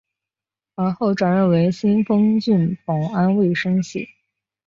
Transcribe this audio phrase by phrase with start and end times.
[0.73, 4.09] 而后转任为新丰郡保安卫生系。